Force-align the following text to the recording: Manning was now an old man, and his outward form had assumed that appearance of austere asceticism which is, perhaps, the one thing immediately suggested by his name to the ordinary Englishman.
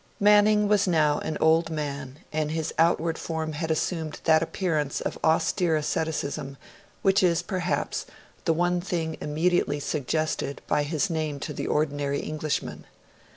Manning 0.19 0.67
was 0.67 0.87
now 0.87 1.19
an 1.19 1.37
old 1.39 1.69
man, 1.69 2.17
and 2.33 2.49
his 2.49 2.73
outward 2.79 3.19
form 3.19 3.53
had 3.53 3.69
assumed 3.69 4.19
that 4.23 4.41
appearance 4.41 4.99
of 4.99 5.19
austere 5.23 5.75
asceticism 5.75 6.57
which 7.03 7.21
is, 7.21 7.43
perhaps, 7.43 8.07
the 8.45 8.53
one 8.53 8.81
thing 8.81 9.15
immediately 9.21 9.79
suggested 9.79 10.59
by 10.65 10.81
his 10.81 11.11
name 11.11 11.39
to 11.41 11.53
the 11.53 11.67
ordinary 11.67 12.21
Englishman. 12.21 12.85